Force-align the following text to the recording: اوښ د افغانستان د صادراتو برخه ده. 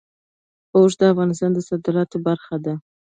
اوښ 0.75 0.91
د 0.99 1.01
افغانستان 1.11 1.51
د 1.53 1.59
صادراتو 1.69 2.17
برخه 2.27 2.55
ده. 2.65 2.73